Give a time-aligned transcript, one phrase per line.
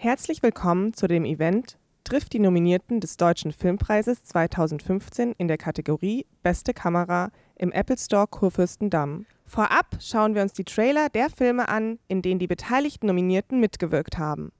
[0.00, 6.24] Herzlich willkommen zu dem Event Trifft die Nominierten des Deutschen Filmpreises 2015 in der Kategorie
[6.44, 9.26] Beste Kamera im Apple Store Kurfürstendamm.
[9.44, 14.18] Vorab schauen wir uns die Trailer der Filme an, in denen die beteiligten Nominierten mitgewirkt
[14.18, 14.52] haben.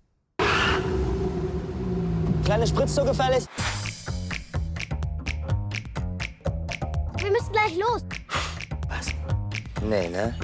[2.45, 3.45] Kleine Spritz so gefällig?
[7.18, 8.05] Wir müssen gleich los.
[8.89, 9.14] Was?
[9.89, 10.34] Nee, ne?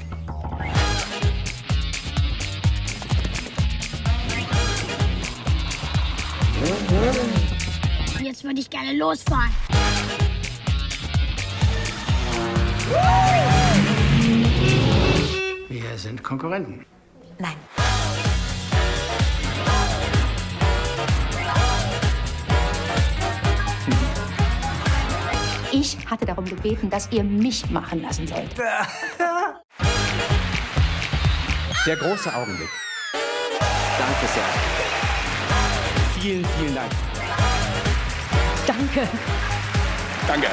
[8.20, 9.50] Jetzt würde ich gerne losfahren.
[15.68, 16.86] Wir sind Konkurrenten.
[17.38, 17.56] Nein.
[25.72, 28.54] Ich hatte darum gebeten, dass ihr mich machen lassen sollt.
[31.86, 32.70] Der große Augenblick.
[33.98, 34.83] Danke sehr.
[36.24, 36.90] Vielen, vielen Dank.
[38.66, 39.06] Danke.
[40.26, 40.46] Danke.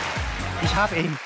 [0.61, 1.17] Ich habe ihn.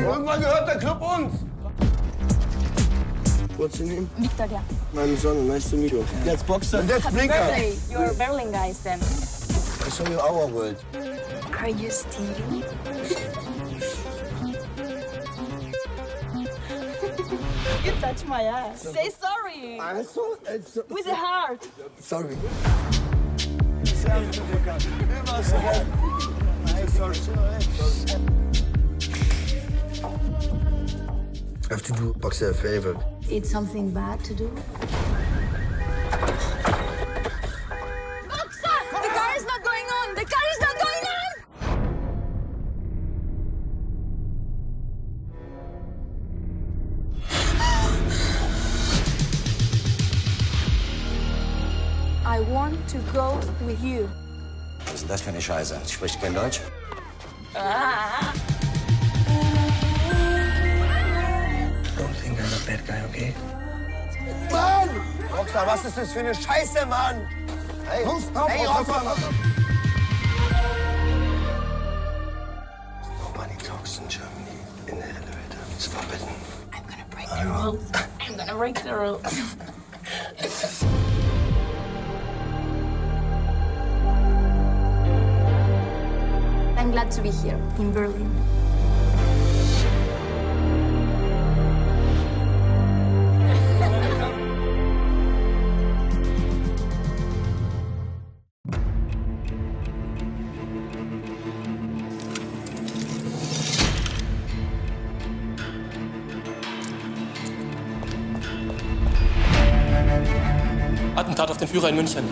[0.00, 1.34] Irgendwann gehört der Club uns.
[3.58, 4.08] What's your name?
[4.16, 4.62] Victoria.
[4.92, 6.04] Meine Sonne, nice to meet you.
[6.24, 6.82] Jetzt Boxer.
[6.84, 7.34] Jetzt Happy Blinker.
[7.34, 7.76] birthday.
[7.90, 8.98] You're Berlin guys then.
[9.00, 10.76] I show you our world.
[11.60, 12.64] Are you Stevie?
[17.84, 18.82] you touch my ass.
[18.82, 19.78] Say sorry.
[19.78, 21.68] Also, also, With a heart.
[21.98, 22.36] sorry.
[30.04, 30.08] I
[31.70, 32.96] have to do Boxer a favor.
[33.30, 34.48] It's something bad to do.
[38.28, 38.78] Boxer!
[38.90, 40.14] The car is not going on!
[40.16, 41.30] The car is not going on!
[52.26, 54.08] I want to go with you.
[54.86, 55.80] Was ist denn das für eine Scheiße?
[55.84, 56.60] Sie spricht kein Deutsch?
[57.54, 58.41] Don't
[62.82, 63.34] think I'm a bad guy, okay?
[64.50, 64.88] Mann!
[65.30, 67.26] Rockstar, was ist das für eine Scheiße, Mann?
[67.88, 69.16] Hey, los, komm, hey, Rockstar!
[73.20, 75.58] Nobody talks in Germany in the elevator.
[75.74, 76.28] It's forbidden.
[76.72, 77.92] I'm gonna break the rules.
[78.20, 79.22] I'm gonna break the rules.
[86.76, 88.61] I'm glad to be here in Berlin.
[111.72, 112.24] Attentat auf den Führer in München.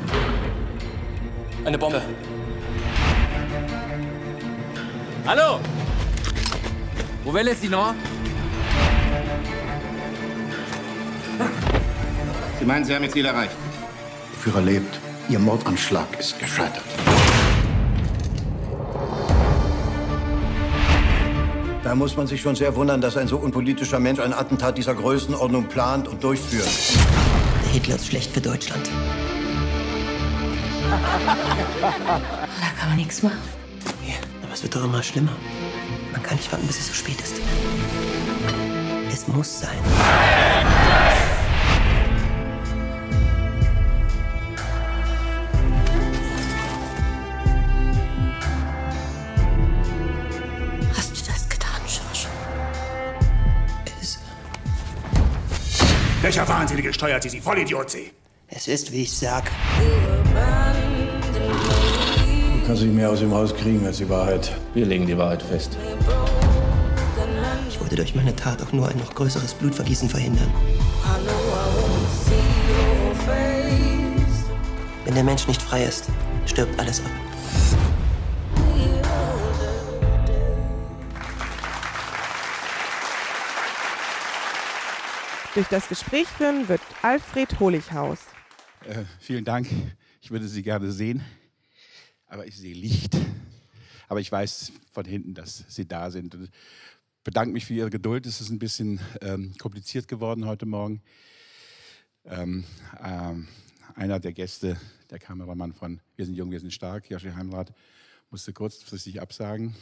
[1.65, 2.03] Eine Bombe.
[5.27, 5.61] Hallo!
[7.25, 7.95] Wo will es Sie noch?
[12.59, 13.53] Sie meinen, Sie haben Ihr Ziel erreicht?
[14.33, 15.01] Der Führer lebt.
[15.29, 16.85] Ihr Mordanschlag ist gescheitert.
[21.85, 24.95] Da muss man sich schon sehr wundern, dass ein so unpolitischer Mensch ein Attentat dieser
[24.95, 26.69] Größenordnung plant und durchführt.
[27.73, 28.91] Hitler ist schlecht für Deutschland.
[31.27, 33.39] Da kann man nichts machen.
[34.07, 35.33] Ja, aber es wird doch immer schlimmer.
[36.13, 37.35] Man kann nicht warten, bis es so spät ist.
[39.13, 39.79] Es muss sein.
[50.97, 52.27] Hast du das getan, George?
[54.01, 54.19] Es,
[56.23, 58.11] Welcher Wahnsinnige steuert Sie, Sie Vollidiot, Sie?
[58.49, 59.51] es ist, wie ich sag.
[62.71, 64.57] Du kannst nicht mehr aus dem Haus kriegen als die Wahrheit.
[64.75, 65.77] Wir legen die Wahrheit fest.
[67.69, 70.49] Ich wollte durch meine Tat auch nur ein noch größeres Blutvergießen verhindern.
[75.05, 76.11] Wenn der Mensch nicht frei ist,
[76.47, 77.11] stirbt alles ab.
[85.55, 88.21] Durch das Gespräch führen wird Alfred Honighaus.
[88.89, 89.67] Äh, vielen Dank.
[90.23, 91.25] Ich würde Sie gerne sehen,
[92.31, 93.17] aber ich sehe Licht.
[94.09, 96.35] Aber ich weiß von hinten, dass Sie da sind.
[96.35, 96.51] Und
[97.25, 98.25] bedanke mich für Ihre Geduld.
[98.25, 101.03] Es ist ein bisschen ähm, kompliziert geworden heute Morgen.
[102.25, 102.65] Ähm,
[103.05, 103.49] ähm,
[103.97, 104.81] einer der Gäste,
[105.11, 107.73] der Kameramann von Wir sind jung, wir sind stark, Joshi Heimrath,
[108.31, 109.75] musste kurzfristig absagen.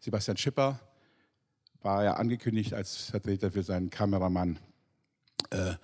[0.00, 0.80] Sebastian Schipper
[1.82, 4.58] war ja angekündigt als Vertreter für seinen Kameramann
[5.50, 5.74] äh,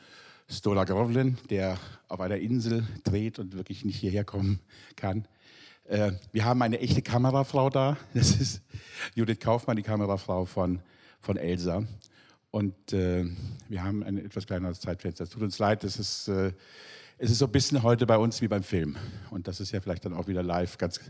[0.49, 1.79] Stola Grovlin, der
[2.09, 4.61] auf einer Insel dreht und wirklich nicht hierher kommen
[4.97, 5.29] kann.
[5.85, 7.97] Äh, wir haben eine echte Kamerafrau da.
[8.15, 8.63] Das ist
[9.15, 10.81] Judith Kaufmann, die Kamerafrau von,
[11.21, 11.85] von Elsa.
[12.51, 13.25] Und äh,
[13.69, 15.25] wir haben ein etwas kleineres Zeitfenster.
[15.25, 16.53] Es tut uns leid, es ist, äh,
[17.19, 18.97] es ist so ein bisschen heute bei uns wie beim Film.
[19.31, 21.01] Und das ist ja vielleicht dann auch wieder live ganz,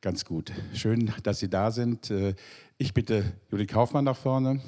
[0.00, 0.52] ganz gut.
[0.74, 2.10] Schön, dass Sie da sind.
[2.10, 2.34] Äh,
[2.76, 4.60] ich bitte Judith Kaufmann nach vorne.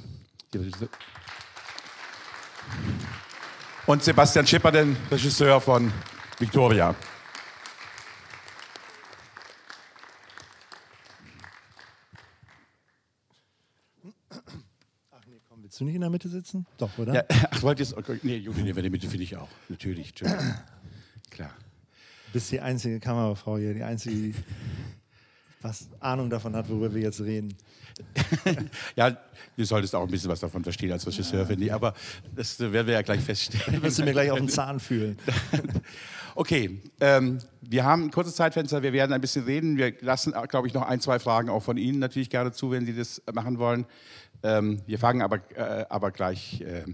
[3.86, 5.92] Und Sebastian Schipper, den Regisseur von
[6.38, 6.94] Victoria.
[15.76, 16.64] Willst du nicht in der Mitte sitzen?
[16.78, 17.12] Doch, oder?
[17.12, 19.50] Ja, ach, wollt ihr okay, Nee, Judith in der Mitte finde ich auch.
[19.68, 20.14] Natürlich.
[21.30, 21.50] Klar.
[22.28, 24.34] Du bist die einzige Kamerafrau hier, die einzige, die
[25.60, 27.54] was Ahnung davon hat, worüber wir jetzt reden.
[28.96, 29.18] ja,
[29.54, 31.44] du solltest auch ein bisschen was davon verstehen als Regisseur, ja.
[31.44, 31.72] finde ich.
[31.74, 31.92] Aber
[32.34, 33.82] das werden wir ja gleich feststellen.
[33.82, 35.18] Wirst du mir gleich auf den Zahn fühlen.
[36.36, 38.82] okay, ähm, wir haben ein kurzes Zeitfenster.
[38.82, 39.76] Wir werden ein bisschen reden.
[39.76, 42.86] Wir lassen, glaube ich, noch ein, zwei Fragen auch von Ihnen natürlich gerne zu, wenn
[42.86, 43.84] Sie das machen wollen.
[44.42, 46.84] Ähm, wir fangen aber, äh, aber gleich, äh,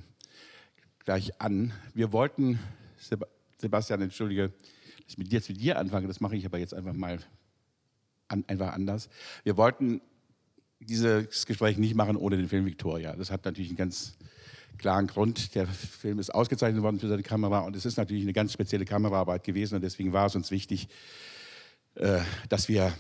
[1.05, 1.73] gleich an.
[1.95, 2.59] Wir wollten,
[3.59, 6.07] Sebastian, entschuldige, dass ich mit dir, jetzt mit dir anfange.
[6.09, 7.19] Das mache ich aber jetzt einfach mal
[8.29, 9.09] an, einfach anders.
[9.45, 10.01] Wir wollten
[10.81, 13.15] dieses Gespräch nicht machen ohne den Film Victoria.
[13.15, 14.17] Das hat natürlich einen ganz
[14.79, 15.55] klaren Grund.
[15.55, 18.85] Der Film ist ausgezeichnet worden für seine Kamera und es ist natürlich eine ganz spezielle
[18.85, 20.89] Kameraarbeit gewesen und deswegen war es uns wichtig,
[21.95, 22.93] äh, dass wir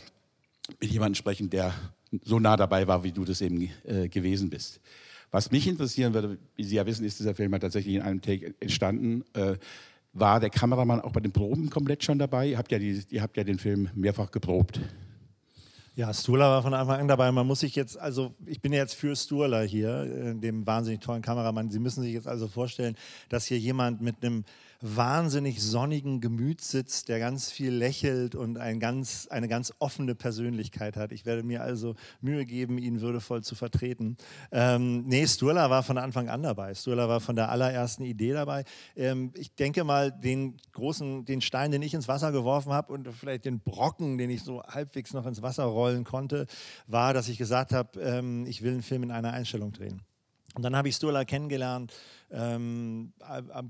[0.81, 1.75] mit jemandem sprechen, der
[2.23, 4.81] so nah dabei war, wie du das eben äh, gewesen bist.
[5.31, 8.55] Was mich interessieren würde, wie Sie ja wissen, ist dieser Film tatsächlich in einem Take
[8.61, 9.25] entstanden.
[9.33, 9.57] Äh,
[10.13, 12.49] war der Kameramann auch bei den Proben komplett schon dabei?
[12.49, 14.79] Ihr habt ja, die, ihr habt ja den Film mehrfach geprobt.
[15.95, 17.31] Ja, Sturla war von Anfang an dabei.
[17.33, 21.23] Man muss sich jetzt, also ich bin jetzt für Sturla hier, äh, dem wahnsinnig tollen
[21.23, 21.71] Kameramann.
[21.71, 22.97] Sie müssen sich jetzt also vorstellen,
[23.29, 24.45] dass hier jemand mit einem
[24.83, 30.97] wahnsinnig sonnigen Gemüt sitzt, der ganz viel lächelt und ein ganz, eine ganz offene Persönlichkeit
[30.97, 31.13] hat.
[31.13, 34.17] Ich werde mir also Mühe geben, ihn würdevoll zu vertreten.
[34.51, 36.75] Ähm, nee, Sturla war von Anfang an dabei.
[36.75, 38.65] Sturla war von der allerersten Idee dabei.
[38.97, 43.09] Ähm, ich denke mal, den großen, den Stein, den ich ins Wasser geworfen habe und
[43.13, 46.47] vielleicht den Brocken, den ich so halbwegs noch ins Wasser rollen konnte,
[46.89, 50.03] war, dass ich gesagt habe, ähm, ich will einen Film in einer Einstellung drehen.
[50.55, 51.93] Und dann habe ich Sturla kennengelernt
[52.33, 53.13] ähm,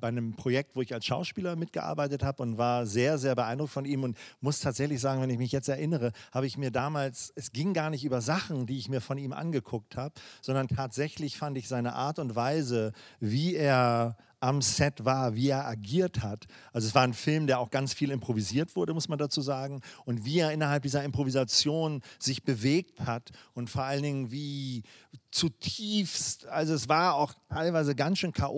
[0.00, 3.85] bei einem Projekt, wo ich als Schauspieler mitgearbeitet habe und war sehr, sehr beeindruckt von
[3.85, 7.53] ihm und muss tatsächlich sagen, wenn ich mich jetzt erinnere, habe ich mir damals, es
[7.53, 11.59] ging gar nicht über Sachen, die ich mir von ihm angeguckt habe, sondern tatsächlich fand
[11.59, 16.47] ich seine Art und Weise, wie er am Set war, wie er agiert hat.
[16.73, 19.81] Also es war ein Film, der auch ganz viel improvisiert wurde, muss man dazu sagen.
[20.05, 24.83] Und wie er innerhalb dieser Improvisation sich bewegt hat und vor allen Dingen wie
[25.31, 28.51] zutiefst, also es war auch teilweise ganz schön chaotisch.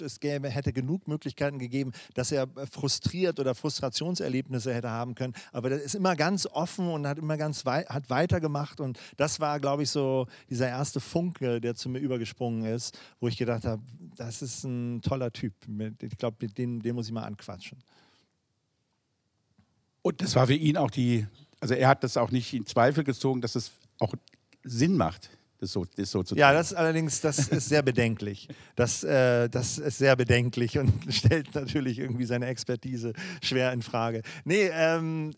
[0.00, 5.34] Es gäbe, hätte genug Möglichkeiten gegeben, dass er frustriert oder Frustrationserlebnisse hätte haben können.
[5.52, 8.80] Aber das ist immer ganz offen und hat immer ganz wei hat weitergemacht.
[8.80, 13.28] Und das war, glaube ich, so dieser erste Funke, der zu mir übergesprungen ist, wo
[13.28, 13.82] ich gedacht habe,
[14.16, 15.52] das ist ein toller toller Typ.
[16.00, 17.78] Ich glaube, den, den muss ich mal anquatschen.
[20.02, 21.26] Und das war für ihn auch die,
[21.60, 24.14] also er hat das auch nicht in Zweifel gezogen, dass es auch
[24.62, 26.36] Sinn macht, das so, das so zu.
[26.36, 28.48] Ja, das allerdings, das ist sehr bedenklich.
[28.76, 33.12] Das, äh, das ist sehr bedenklich und stellt natürlich irgendwie seine Expertise
[33.42, 34.22] schwer in Frage.
[34.44, 35.34] Nee, ähm,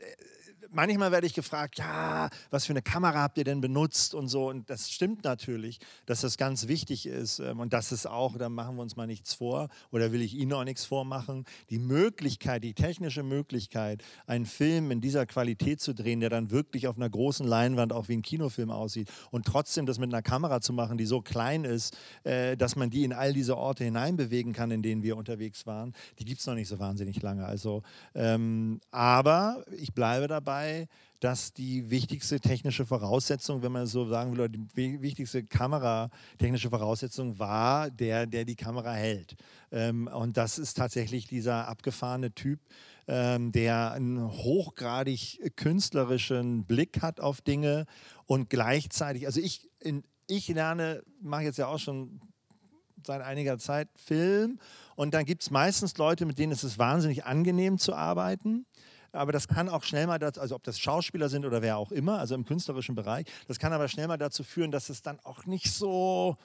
[0.73, 4.49] manchmal werde ich gefragt, ja, was für eine Kamera habt ihr denn benutzt und so.
[4.49, 7.39] Und das stimmt natürlich, dass das ganz wichtig ist.
[7.39, 10.35] Ähm, und das ist auch, da machen wir uns mal nichts vor oder will ich
[10.35, 11.45] Ihnen auch nichts vormachen.
[11.71, 16.87] Die Möglichkeit, die technische Möglichkeit, einen Film in dieser Qualität zu drehen, der dann wirklich
[16.87, 20.61] auf einer großen Leinwand auch wie ein Kinofilm aussieht und trotzdem das mit einer Kamera
[20.61, 24.53] zu machen, die so klein ist, äh, dass man die in all diese Orte hineinbewegen
[24.53, 27.45] kann, in denen wir unterwegs waren, die gibt es noch nicht so wahnsinnig lange.
[27.45, 27.83] Also,
[28.15, 30.89] ähm, aber ich bleibe dabei dabei,
[31.21, 37.91] dass die wichtigste technische Voraussetzung, wenn man so sagen will, die wichtigste kameratechnische Voraussetzung war
[37.91, 39.37] der, der die Kamera hält.
[39.71, 42.61] Ähm, und das ist tatsächlich dieser abgefahrene Typ,
[43.07, 47.85] ähm, der einen hochgradig künstlerischen Blick hat auf Dinge
[48.25, 49.69] und gleichzeitig, also ich,
[50.27, 52.21] ich lerne, mache jetzt ja auch schon
[53.07, 54.59] seit einiger Zeit Film
[54.97, 58.65] und dann gibt es meistens Leute, mit denen ist es wahnsinnig angenehm zu arbeiten.
[59.13, 61.93] Aber das kann auch schnell mal dazu, also ob das Schauspieler sind oder wer auch
[61.93, 65.19] immer, also im künstlerischen Bereich, das kann aber schnell mal dazu führen, dass es dann
[65.21, 66.37] auch nicht so.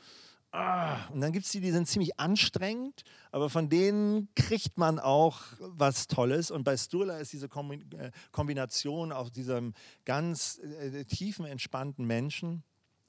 [0.52, 5.00] Ah, und dann gibt es die, die sind ziemlich anstrengend, aber von denen kriegt man
[5.00, 6.50] auch was Tolles.
[6.50, 9.74] Und bei Sturla ist diese äh, Kombination aus diesem
[10.06, 12.64] ganz äh, tiefen, entspannten Menschen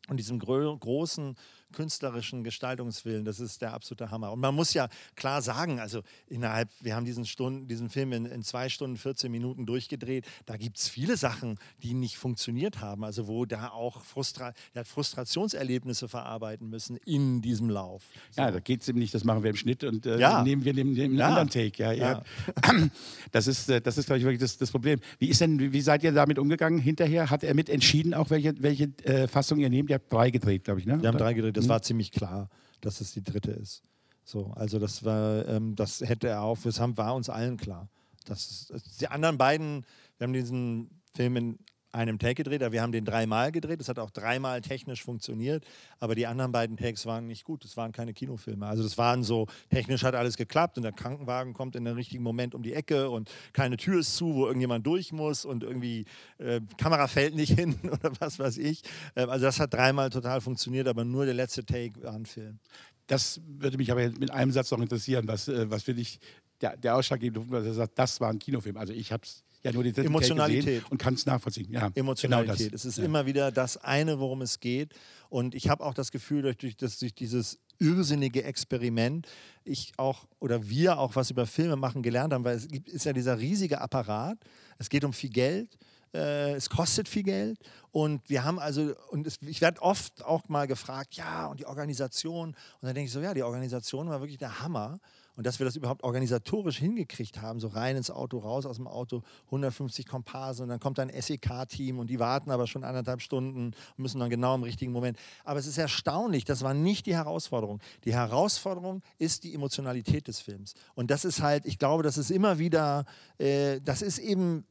[0.09, 1.37] und diesem großen
[1.73, 4.33] künstlerischen Gestaltungswillen, das ist der absolute Hammer.
[4.33, 8.27] Und man muss ja klar sagen, also innerhalb, wir haben diesen, Stunden, diesen Film in,
[8.27, 13.05] in zwei Stunden, 14 Minuten durchgedreht, da gibt es viele Sachen, die nicht funktioniert haben,
[13.05, 18.05] also wo da auch Frustra der hat Frustrationserlebnisse verarbeiten müssen in diesem Lauf.
[18.31, 18.43] So.
[18.43, 20.43] Ja, da geht es eben nicht, das machen wir im Schnitt und äh, ja.
[20.43, 21.29] nehmen wir nehmen, nehmen einen ja.
[21.29, 21.83] anderen Take.
[21.83, 22.23] Ja, ja.
[23.33, 25.01] Das ist, äh, das ist glaube ich, wirklich das, das Problem.
[25.19, 27.31] Wie, ist denn, wie seid ihr damit umgegangen hinterher?
[27.31, 29.91] Hat er mit entschieden, auch welche, welche äh, Fassung ihr nehmt?
[29.91, 31.01] Ihr habt drei gedreht, glaube ich, ne?
[31.01, 31.71] Wir haben drei gedreht, das mhm.
[31.71, 32.49] war ziemlich klar,
[32.81, 33.83] dass es die dritte ist.
[34.25, 37.89] So, also das war, ähm, das hätte er auch, das haben, war uns allen klar.
[38.25, 39.87] Das die anderen beiden,
[40.19, 41.59] wir haben diesen Film in
[41.97, 43.81] einem Take gedreht, aber wir haben den dreimal gedreht.
[43.81, 45.65] Das hat auch dreimal technisch funktioniert,
[45.99, 47.65] aber die anderen beiden Takes waren nicht gut.
[47.65, 48.67] Das waren keine Kinofilme.
[48.67, 52.23] Also das waren so, technisch hat alles geklappt und der Krankenwagen kommt in den richtigen
[52.23, 56.05] Moment um die Ecke und keine Tür ist zu, wo irgendjemand durch muss und irgendwie
[56.39, 58.83] äh, Kamera fällt nicht hin oder was weiß ich.
[59.15, 62.59] Äh, also das hat dreimal total funktioniert, aber nur der letzte Take war ein Film.
[63.07, 66.19] Das würde mich aber mit einem Satz noch interessieren, was, äh, was will ich,
[66.61, 68.77] der, der ausschlaggebende Punkt, was er sagt, das war ein Kinofilm.
[68.77, 71.71] Also ich habe es ja nur die Emotionalität und kann es nachvollziehen.
[71.71, 72.69] Ja, Emotionalität.
[72.69, 73.05] Genau es ist ja.
[73.05, 74.95] immer wieder das eine, worum es geht.
[75.29, 79.27] Und ich habe auch das Gefühl, durch, durch, das, durch dieses irrsinnige Experiment
[79.65, 83.05] ich auch oder wir auch was über Filme machen gelernt haben, weil es gibt, ist
[83.05, 84.39] ja dieser riesige Apparat.
[84.79, 85.77] Es geht um viel Geld.
[86.15, 87.59] Äh, es kostet viel Geld
[87.91, 91.67] und wir haben also, und es, ich werde oft auch mal gefragt, ja, und die
[91.67, 92.51] Organisation.
[92.51, 95.01] Und dann denke ich so, ja, die Organisation war wirklich der Hammer.
[95.37, 98.89] Und dass wir das überhaupt organisatorisch hingekriegt haben, so rein ins Auto, raus aus dem
[98.89, 103.67] Auto, 150 Komparsen und dann kommt ein SEK-Team und die warten aber schon anderthalb Stunden
[103.67, 105.19] und müssen dann genau im richtigen Moment.
[105.45, 107.81] Aber es ist erstaunlich, das war nicht die Herausforderung.
[108.05, 110.75] Die Herausforderung ist die Emotionalität des Films.
[110.95, 113.05] Und das ist halt, ich glaube, das ist immer wieder,
[113.39, 114.65] äh, das ist eben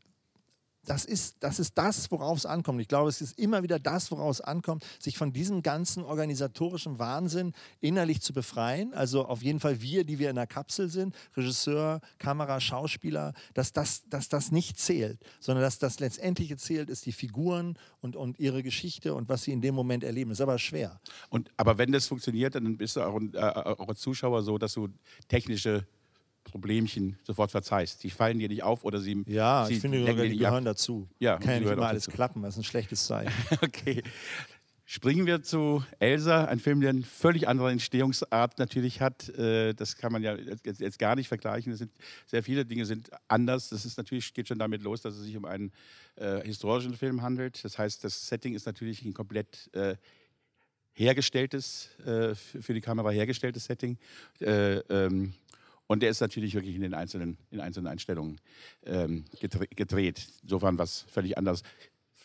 [0.85, 2.81] das ist, das ist das, worauf es ankommt.
[2.81, 6.99] Ich glaube, es ist immer wieder das, worauf es ankommt, sich von diesem ganzen organisatorischen
[6.99, 8.93] Wahnsinn innerlich zu befreien.
[8.93, 13.73] Also auf jeden Fall wir, die wir in der Kapsel sind, Regisseur, Kamera, Schauspieler, dass
[13.73, 18.39] das, dass das nicht zählt, sondern dass das letztendliche zählt, ist die Figuren und, und
[18.39, 20.31] ihre Geschichte und was sie in dem Moment erleben.
[20.31, 20.99] Ist aber schwer.
[21.29, 24.73] Und, aber wenn das funktioniert, dann bist du auch, äh, auch als Zuschauer so, dass
[24.73, 24.89] du
[25.27, 25.85] technische
[26.45, 28.03] Problemchen sofort verzeihst.
[28.03, 29.23] Die fallen dir nicht auf oder sie.
[29.27, 31.09] Ja, sie ich finde, sogar, die gehören dazu.
[31.19, 32.15] Ja, kann ja nicht immer alles dazu.
[32.15, 33.33] klappen, das ist ein schlechtes Zeichen.
[33.61, 34.01] okay.
[34.87, 39.29] Springen wir zu Elsa, ein Film, der eine völlig andere Entstehungsart natürlich hat.
[39.29, 41.73] Äh, das kann man ja jetzt gar nicht vergleichen.
[41.73, 41.91] Es sind
[42.27, 43.69] sehr viele Dinge sind anders.
[43.69, 45.71] Das ist natürlich geht schon damit los, dass es sich um einen
[46.15, 47.63] äh, historischen Film handelt.
[47.65, 49.95] Das heißt, das Setting ist natürlich ein komplett äh,
[50.95, 53.97] hergestelltes, äh, für die Kamera hergestelltes Setting.
[54.39, 55.33] Äh, ähm,
[55.87, 58.39] und der ist natürlich wirklich in den einzelnen, in einzelnen Einstellungen
[58.83, 59.25] ähm,
[59.75, 60.27] gedreht.
[60.43, 61.61] Insofern was völlig anderes.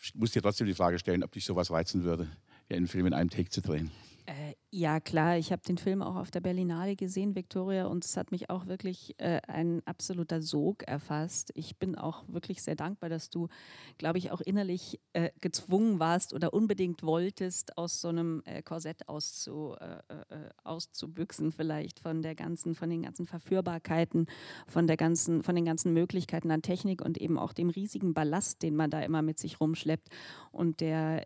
[0.03, 2.27] Ich muss dir trotzdem die Frage stellen, ob dich sowas reizen würde,
[2.69, 3.91] ja, einen Film in einem Take zu drehen.
[4.25, 8.15] Äh, ja, klar, ich habe den Film auch auf der Berlinale gesehen, Victoria, und es
[8.15, 11.51] hat mich auch wirklich äh, ein absoluter Sog erfasst.
[11.55, 13.49] Ich bin auch wirklich sehr dankbar, dass du,
[13.97, 19.09] glaube ich, auch innerlich äh, gezwungen warst oder unbedingt wolltest, aus so einem äh, Korsett
[19.09, 19.97] auszu, äh,
[20.33, 24.27] äh, auszubüchsen, vielleicht von der ganzen, von den ganzen Verführbarkeiten,
[24.67, 28.61] von der ganzen, von den ganzen Möglichkeiten an Technik und eben auch dem riesigen Ballast,
[28.61, 30.07] den man da immer mit sich rumschleppt
[30.53, 31.25] und der,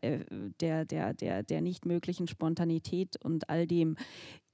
[0.59, 3.95] der, der, der, der nicht möglichen Spontanität und und all dem.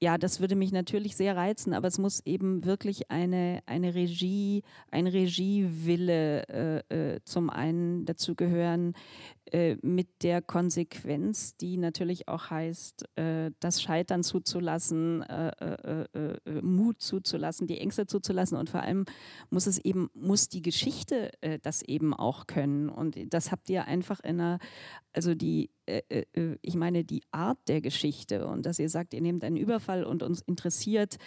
[0.03, 4.63] Ja, das würde mich natürlich sehr reizen, aber es muss eben wirklich eine, eine Regie,
[4.89, 6.47] ein Regiewille
[6.89, 8.93] äh, äh, zum einen dazu gehören,
[9.51, 17.01] äh, mit der Konsequenz, die natürlich auch heißt, äh, das Scheitern zuzulassen, äh, äh, Mut
[17.01, 19.03] zuzulassen, die Ängste zuzulassen und vor allem
[19.49, 21.31] muss es eben, muss die Geschichte
[21.63, 22.87] das eben auch können.
[22.89, 24.59] Und das habt ihr einfach in einer,
[25.11, 25.69] also die,
[26.61, 30.23] ich meine, die Art der Geschichte und dass ihr sagt, ihr nehmt einen Überfall und
[30.23, 31.17] uns interessiert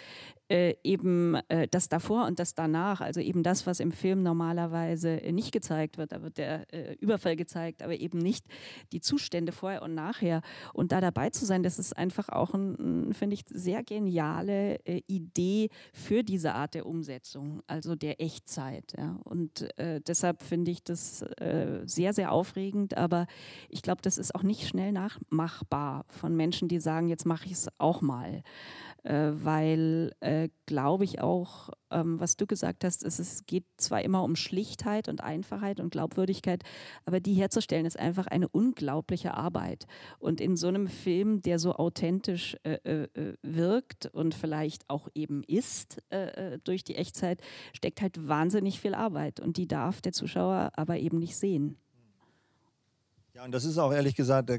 [0.47, 5.21] äh, eben äh, das davor und das danach, also eben das, was im Film normalerweise
[5.21, 6.11] äh, nicht gezeigt wird.
[6.11, 8.45] Da wird der äh, Überfall gezeigt, aber eben nicht
[8.91, 10.41] die Zustände vorher und nachher.
[10.73, 15.01] Und da dabei zu sein, das ist einfach auch, ein, finde ich, sehr geniale äh,
[15.07, 18.93] Idee für diese Art der Umsetzung, also der Echtzeit.
[18.97, 19.17] Ja.
[19.23, 21.25] Und äh, deshalb finde ich das
[21.85, 23.27] sehr, sehr aufregend, aber
[23.69, 27.53] ich glaube, das ist auch nicht schnell nachmachbar von Menschen, die sagen, jetzt mache ich
[27.53, 28.43] es auch mal
[29.07, 34.23] weil, äh, glaube ich auch, ähm, was du gesagt hast, ist, es geht zwar immer
[34.23, 36.63] um Schlichtheit und Einfachheit und Glaubwürdigkeit,
[37.05, 39.85] aber die herzustellen ist einfach eine unglaubliche Arbeit.
[40.19, 45.07] Und in so einem Film, der so authentisch äh, äh, äh wirkt und vielleicht auch
[45.13, 47.41] eben ist äh, durch die Echtzeit,
[47.73, 51.77] steckt halt wahnsinnig viel Arbeit und die darf der Zuschauer aber eben nicht sehen.
[53.35, 54.49] Ja, und das ist auch ehrlich gesagt,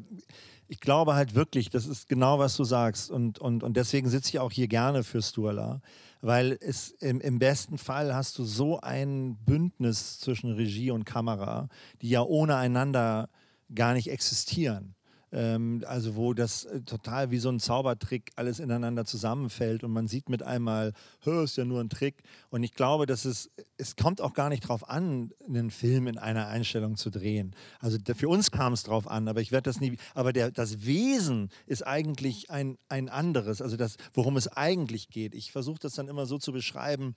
[0.68, 3.10] ich glaube halt wirklich, das ist genau, was du sagst.
[3.10, 5.80] Und, und, und deswegen sitze ich auch hier gerne für Sturla,
[6.20, 11.70] weil es im, im besten Fall hast du so ein Bündnis zwischen Regie und Kamera,
[12.02, 13.30] die ja ohne einander
[13.74, 14.95] gar nicht existieren
[15.36, 20.08] ähm, also wo das äh, total wie so ein Zaubertrick alles ineinander zusammenfällt und man
[20.08, 22.22] sieht mit einmal, ist ja nur ein Trick.
[22.48, 26.16] Und ich glaube, dass es, es kommt auch gar nicht darauf an, einen Film in
[26.16, 27.54] einer Einstellung zu drehen.
[27.80, 30.86] Also für uns kam es drauf an, aber ich werde das nie, aber der, das
[30.86, 35.34] Wesen ist eigentlich ein, ein anderes, also das, worum es eigentlich geht.
[35.34, 37.14] Ich versuche das dann immer so zu beschreiben,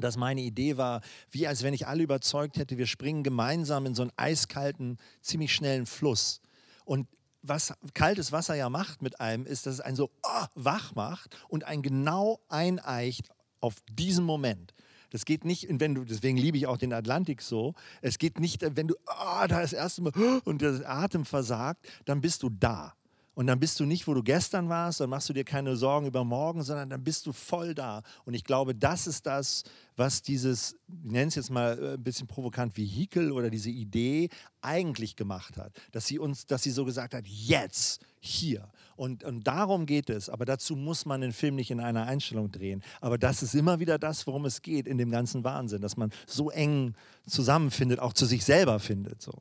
[0.00, 3.94] dass meine Idee war, wie als wenn ich alle überzeugt hätte, wir springen gemeinsam in
[3.94, 6.40] so einen eiskalten, ziemlich schnellen Fluss.
[6.84, 7.06] Und
[7.46, 11.36] was kaltes Wasser ja macht mit einem, ist, dass es einen so oh, wach macht
[11.48, 13.28] und einen genau eineicht
[13.60, 14.74] auf diesen Moment.
[15.10, 17.74] Das geht nicht, wenn du, deswegen liebe ich auch den Atlantik so.
[18.02, 20.12] Es geht nicht, wenn du, oh, da das erste Mal
[20.44, 22.94] und der Atem versagt, dann bist du da.
[23.34, 26.06] Und dann bist du nicht, wo du gestern warst, dann machst du dir keine Sorgen
[26.06, 28.02] über morgen, sondern dann bist du voll da.
[28.24, 29.64] Und ich glaube, das ist das,
[29.96, 34.28] was dieses, ich nenne es jetzt mal äh, ein bisschen provokant, Vehikel oder diese Idee
[34.60, 35.72] eigentlich gemacht hat.
[35.90, 38.68] Dass sie uns, dass sie so gesagt hat, jetzt, hier.
[38.96, 40.28] Und, und darum geht es.
[40.28, 42.82] Aber dazu muss man den Film nicht in einer Einstellung drehen.
[43.00, 46.10] Aber das ist immer wieder das, worum es geht in dem ganzen Wahnsinn, dass man
[46.26, 46.94] so eng
[47.26, 49.20] zusammenfindet, auch zu sich selber findet.
[49.20, 49.32] So.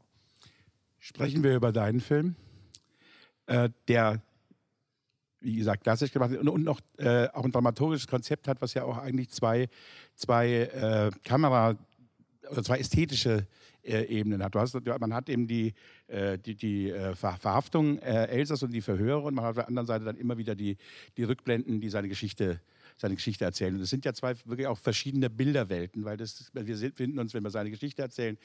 [0.99, 2.35] Sprechen wir über deinen Film?
[3.47, 4.21] Äh, der,
[5.39, 8.83] wie gesagt, klassisch gemacht und, und noch äh, auch ein dramaturgisches Konzept hat, was ja
[8.83, 9.67] auch eigentlich zwei,
[10.15, 11.77] zwei äh, Kamera-
[12.49, 13.47] oder zwei ästhetische
[13.83, 14.55] äh, Ebenen hat.
[14.55, 15.73] Du hast, man hat eben die,
[16.07, 19.87] äh, die, die äh, Verhaftung Elsass und die Verhöre und man hat auf der anderen
[19.87, 20.77] Seite dann immer wieder die,
[21.17, 22.61] die Rückblenden, die seine Geschichte
[22.97, 23.73] seine Geschichte erzählen.
[23.73, 27.43] Und das sind ja zwei wirklich auch verschiedene Bilderwelten, weil das, wir finden uns, wenn
[27.43, 28.37] wir seine Geschichte erzählen,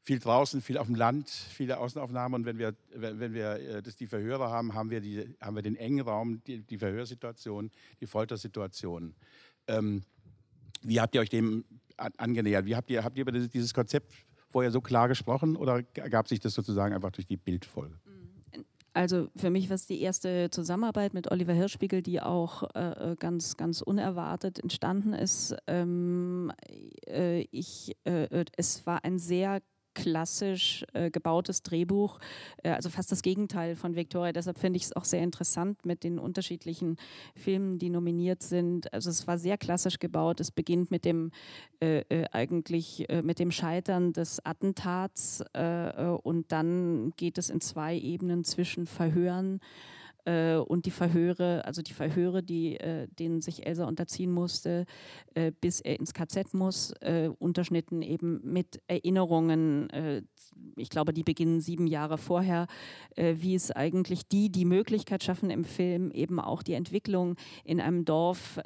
[0.00, 2.40] viel draußen, viel auf dem Land, viele Außenaufnahmen.
[2.40, 5.62] Und wenn wir, wenn wir äh, das, die Verhörer haben, haben wir, die, haben wir
[5.62, 9.14] den engen Raum, die, die Verhörsituation, die Foltersituation.
[9.66, 10.02] Ähm,
[10.82, 11.64] wie habt ihr euch dem
[11.96, 12.64] angenähert?
[12.66, 14.14] Wie habt ihr, habt ihr über dieses Konzept
[14.48, 17.98] vorher so klar gesprochen oder ergab sich das sozusagen einfach durch die Bildfolge?
[18.94, 23.56] Also für mich war es die erste Zusammenarbeit mit Oliver Hirschspiegel, die auch äh, ganz,
[23.56, 25.54] ganz unerwartet entstanden ist.
[25.66, 26.50] Ähm,
[27.06, 29.60] äh, ich, äh, es war ein sehr
[29.98, 32.20] klassisch äh, gebautes Drehbuch,
[32.62, 34.32] äh, also fast das Gegenteil von Victoria.
[34.32, 36.96] Deshalb finde ich es auch sehr interessant mit den unterschiedlichen
[37.34, 38.92] Filmen, die nominiert sind.
[38.92, 40.38] Also es war sehr klassisch gebaut.
[40.38, 41.32] Es beginnt mit dem
[41.80, 45.90] äh, äh eigentlich äh, mit dem Scheitern des Attentats äh,
[46.22, 49.60] und dann geht es in zwei Ebenen zwischen Verhören
[50.66, 54.84] und die Verhöre, also die Verhöre, die, äh, denen sich Elsa unterziehen musste,
[55.34, 60.22] äh, bis er ins KZ muss, äh, unterschnitten eben mit Erinnerungen, äh,
[60.76, 62.66] ich glaube, die beginnen sieben Jahre vorher,
[63.16, 67.80] äh, wie es eigentlich die die Möglichkeit schaffen im Film eben auch die Entwicklung in
[67.80, 68.60] einem Dorf,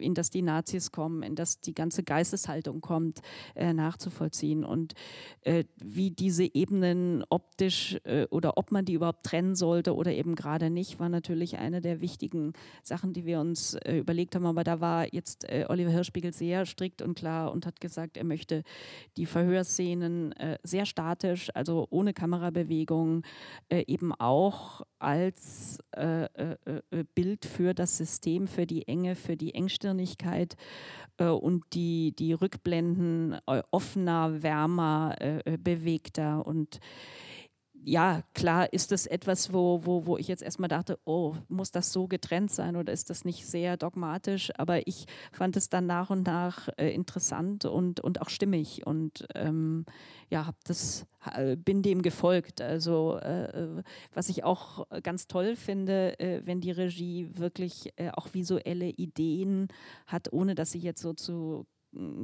[0.00, 3.20] in das die Nazis kommen, in das die ganze Geisteshaltung kommt,
[3.54, 4.94] nachzuvollziehen und
[5.82, 7.96] wie diese Ebenen optisch
[8.30, 12.00] oder ob man die überhaupt trennen sollte oder eben gerade nicht, war natürlich eine der
[12.00, 14.46] wichtigen Sachen, die wir uns äh, überlegt haben.
[14.46, 18.24] Aber da war jetzt äh, Oliver Hirschspiegel sehr strikt und klar und hat gesagt, er
[18.24, 18.62] möchte
[19.16, 23.22] die Verhörszenen äh, sehr statisch, also ohne Kamerabewegung,
[23.68, 29.54] äh, eben auch als äh, äh, Bild für das System, für die Enge, für die
[29.54, 30.56] Engstirnigkeit
[31.18, 33.38] und die, die Rückblenden
[33.70, 35.16] offener, wärmer,
[35.58, 36.46] bewegter.
[36.46, 36.78] Und
[37.88, 41.92] ja, klar ist das etwas, wo, wo, wo ich jetzt erstmal dachte, oh, muss das
[41.92, 44.50] so getrennt sein oder ist das nicht sehr dogmatisch?
[44.58, 49.28] Aber ich fand es dann nach und nach äh, interessant und, und auch stimmig und
[49.36, 49.86] ähm,
[50.30, 51.06] ja, hab das,
[51.64, 52.60] bin dem gefolgt.
[52.60, 58.34] Also äh, was ich auch ganz toll finde, äh, wenn die Regie wirklich äh, auch
[58.34, 59.68] visuelle Ideen
[60.08, 61.66] hat, ohne dass sie jetzt so zu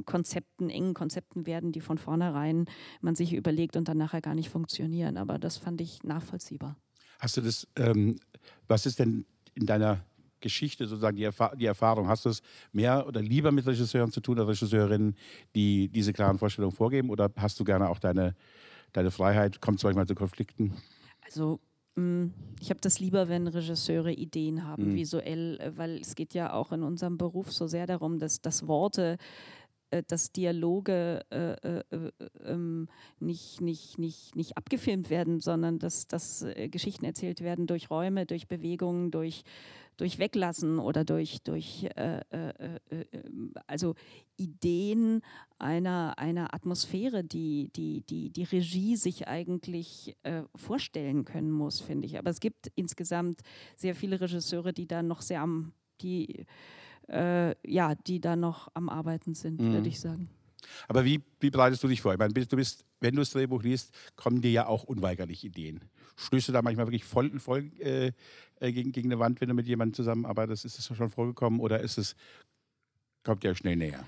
[0.05, 2.65] Konzepten, engen Konzepten werden, die von vornherein
[3.01, 5.17] man sich überlegt und dann nachher gar nicht funktionieren.
[5.17, 6.77] Aber das fand ich nachvollziehbar.
[7.19, 8.19] Hast du das, ähm,
[8.67, 10.03] was ist denn in deiner
[10.43, 12.07] Geschichte sozusagen die, Erfa die, Erfahrung?
[12.07, 15.15] Hast du es mehr oder lieber mit Regisseuren zu tun oder Regisseurinnen,
[15.55, 17.09] die diese klaren Vorstellungen vorgeben?
[17.09, 18.35] Oder hast du gerne auch deine,
[18.91, 19.61] deine Freiheit?
[19.61, 20.73] Kommt es manchmal zu Konflikten?
[21.21, 21.61] Also
[21.95, 22.25] mm,
[22.59, 24.95] ich habe das lieber, wenn Regisseure Ideen haben, mhm.
[24.95, 28.67] visuell, äh, weil es geht ja auch in unserem Beruf so sehr darum, dass, dass
[28.67, 29.17] Worte
[30.01, 32.11] dass Dialoge äh, äh, äh,
[32.45, 32.87] ähm,
[33.19, 38.25] nicht, nicht, nicht, nicht abgefilmt werden, sondern dass, dass äh, Geschichten erzählt werden durch Räume,
[38.25, 39.43] durch Bewegungen, durch,
[39.97, 42.21] durch Weglassen oder durch, durch äh,
[43.67, 43.93] also
[44.37, 45.21] Ideen
[45.59, 50.17] einer, einer Atmosphäre, die, die, die die Regie sich eigentlich
[50.55, 52.17] vorstellen können muss, finde ich.
[52.17, 53.41] Aber es gibt insgesamt
[53.75, 56.45] sehr viele Regisseure, die da noch sehr am, die
[57.09, 59.73] äh, ja, die da noch am Arbeiten sind, mhm.
[59.73, 60.29] würde ich sagen.
[60.87, 62.13] Aber wie, wie bereitest du dich vor?
[62.13, 65.81] Ich meine, du bist, wenn du das Drehbuch liest, kommen dir ja auch unweigerlich Ideen.
[66.15, 68.11] Stößt du da manchmal wirklich voll, voll äh,
[68.59, 70.65] äh, gegen, gegen eine Wand, wenn du mit jemandem zusammenarbeitest?
[70.65, 72.15] Ist das schon vorgekommen oder ist es,
[73.23, 74.03] kommt ja schnell näher?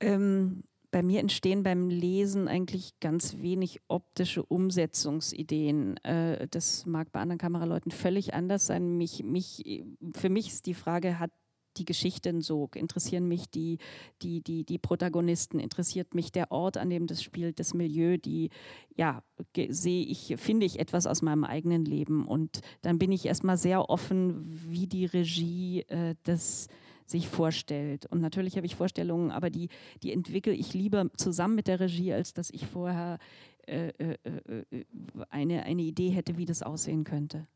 [0.00, 5.98] Ähm, bei mir entstehen beim Lesen eigentlich ganz wenig optische Umsetzungsideen.
[5.98, 8.96] Äh, das mag bei anderen Kameraleuten völlig anders sein.
[8.96, 9.84] Mich, mich,
[10.14, 11.32] für mich ist die Frage, hat
[11.78, 13.78] die Geschichten sog, interessieren mich die,
[14.22, 18.50] die, die, die Protagonisten, interessiert mich der Ort, an dem das spielt, das Milieu, die,
[18.96, 19.22] ja,
[19.68, 22.26] sehe ich, finde ich etwas aus meinem eigenen Leben.
[22.26, 26.68] Und dann bin ich erstmal sehr offen, wie die Regie äh, das
[27.06, 28.06] sich vorstellt.
[28.06, 29.68] Und natürlich habe ich Vorstellungen, aber die,
[30.02, 33.18] die entwickle ich lieber zusammen mit der Regie, als dass ich vorher
[33.66, 34.84] äh, äh, äh
[35.30, 37.46] eine, eine Idee hätte, wie das aussehen könnte.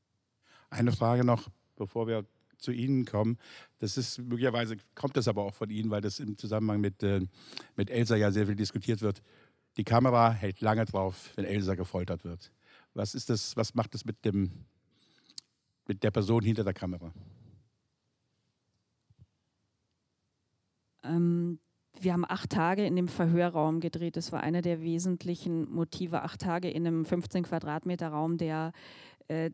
[0.70, 2.24] Eine Frage noch, bevor wir
[2.60, 3.38] zu Ihnen kommen.
[3.78, 7.20] Das ist möglicherweise kommt das aber auch von Ihnen, weil das im Zusammenhang mit, äh,
[7.76, 9.22] mit Elsa ja sehr viel diskutiert wird.
[9.76, 12.52] Die Kamera hält lange drauf, wenn Elsa gefoltert wird.
[12.94, 14.50] Was ist das, was macht das mit dem
[15.86, 17.12] mit der Person hinter der Kamera?
[21.02, 21.58] Ähm,
[21.98, 24.16] wir haben acht Tage in dem Verhörraum gedreht.
[24.16, 26.22] Das war einer der wesentlichen Motive.
[26.22, 28.72] Acht Tage in einem 15 Quadratmeter Raum, der
[29.28, 29.50] äh,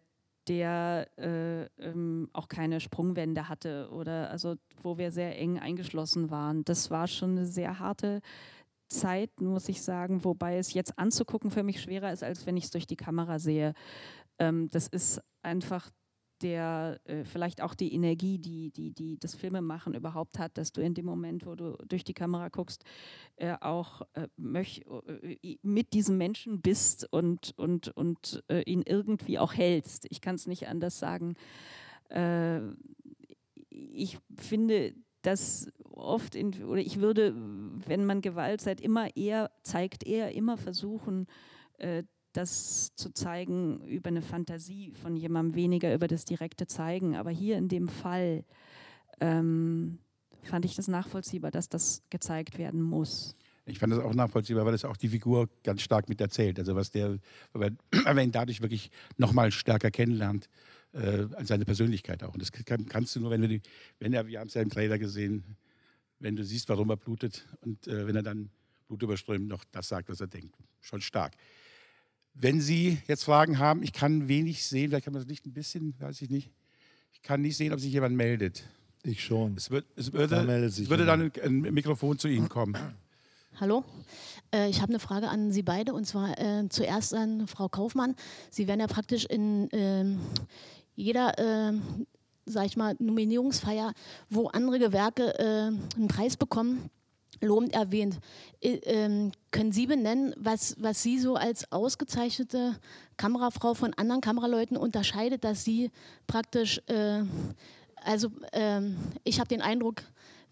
[0.49, 6.65] der äh, ähm, auch keine Sprungwände hatte oder also wo wir sehr eng eingeschlossen waren.
[6.65, 8.21] Das war schon eine sehr harte
[8.89, 12.65] Zeit, muss ich sagen, wobei es jetzt anzugucken für mich schwerer ist, als wenn ich
[12.65, 13.75] es durch die Kamera sehe.
[14.39, 15.91] Ähm, das ist einfach
[16.43, 20.81] der äh, vielleicht auch die Energie, die, die, die das Filmemachen überhaupt hat, dass du
[20.81, 22.85] in dem Moment, wo du durch die Kamera guckst,
[23.37, 24.85] äh, auch äh, möch,
[25.23, 30.07] äh, mit diesem Menschen bist und, und, und äh, ihn irgendwie auch hältst.
[30.11, 31.35] Ich kann es nicht anders sagen.
[32.11, 32.61] Äh,
[33.71, 40.07] ich finde, dass oft in, oder ich würde, wenn man Gewalt seit immer eher zeigt,
[40.07, 41.27] eher immer versuchen,
[42.37, 47.17] das zu zeigen über eine Fantasie von jemandem, weniger über das direkte Zeigen.
[47.17, 48.45] Aber hier in dem Fall
[49.21, 49.99] ähm,
[50.43, 53.35] fand ich das nachvollziehbar, dass das gezeigt werden muss.
[53.65, 56.59] Ich fand das auch nachvollziehbar, weil das auch die Figur ganz stark mit erzählt.
[56.59, 57.19] Also was der,
[57.53, 60.49] man ihn dadurch wirklich nochmal stärker kennenlernt,
[60.93, 62.35] äh, seine Persönlichkeit auch.
[62.35, 63.63] Und das kann, kannst du nur, wenn du die,
[63.99, 65.57] wenn er, wir haben es ja im Trailer gesehen,
[66.21, 68.51] wenn du siehst, warum er blutet und äh, wenn er dann
[68.87, 70.55] blutüberströmt noch das sagt, was er denkt.
[70.81, 71.35] Schon stark.
[72.39, 75.55] Wenn Sie jetzt Fragen haben, ich kann wenig sehen, vielleicht kann man das Licht ein
[75.55, 76.51] bisschen, weiß ich nicht.
[77.15, 78.65] Ich kann nicht sehen, ob sich jemand meldet.
[79.03, 79.55] Ich schon.
[79.57, 82.77] Es, wird, es würde, da es würde dann ein, Mikrofon zu Ihnen kommen.
[83.59, 83.85] Hallo,
[84.55, 88.15] äh, ich habe eine Frage an Sie beide und zwar äh, zuerst an Frau Kaufmann.
[88.51, 90.05] Sie werden ja praktisch in äh,
[90.95, 92.07] jeder, ähm,
[92.45, 93.95] sag ich mal, Nominierungsfeier,
[94.29, 96.91] wo andere Gewerke äh, einen Preis bekommen,
[97.41, 98.19] lobend erwähnt.
[98.61, 102.77] Ähm, können Sie benennen, was, was Sie so als ausgezeichnete
[103.17, 105.91] Kamerafrau von anderen Kameraleuten unterscheidet, dass Sie
[106.27, 107.23] praktisch, äh,
[107.97, 108.81] also äh,
[109.25, 110.03] ich habe den Eindruck,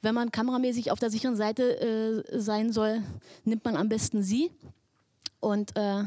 [0.03, 3.03] wenn man kameramäßig auf der sicheren Seite äh, sein soll,
[3.45, 4.51] nimmt man am besten Sie.
[5.41, 6.05] Und äh,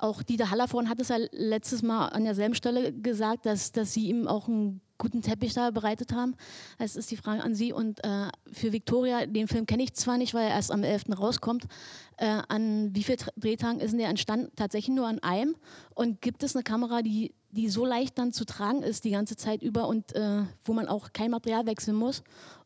[0.00, 4.08] auch Dieter Hallervorn hat es ja letztes Mal an derselben Stelle gesagt, dass, dass sie
[4.08, 6.36] ihm auch ein guten Teppich da bereitet haben.
[6.78, 10.18] Es ist die Frage an Sie und äh, für Victoria, den Film kenne ich zwar
[10.18, 11.18] nicht, weil er erst am 11.
[11.18, 11.64] rauskommt.
[12.18, 14.52] Äh, an wie vielen Drehtagen ist denn der entstanden?
[14.54, 15.56] Tatsächlich nur an einem.
[15.94, 19.34] Und gibt es eine Kamera, die, die so leicht dann zu tragen ist die ganze
[19.36, 22.22] Zeit über und äh, wo man auch kein Material wechseln muss?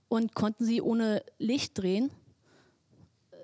[0.08, 2.10] Und konnten Sie ohne Licht drehen?